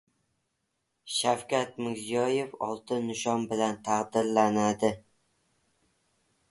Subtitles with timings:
[1.15, 4.93] Shavkat Mirziyoyev oltin nishon bilan taqdirlanadi